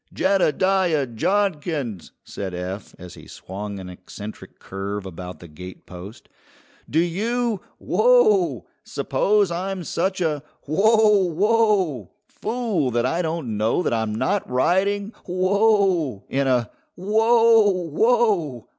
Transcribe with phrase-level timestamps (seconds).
[0.11, 6.27] "Jeddediah Jodkins!" said Eph, as he swung an eccentric curve about the gatepost;
[6.89, 8.65] "do you whoa!
[8.83, 11.25] suppose I'm such a whoa!
[11.27, 12.09] whoa!
[12.27, 16.23] fool that I don't know that I'm not riding whoa!
[16.29, 17.69] in a whoa!
[17.87, 18.67] whoa!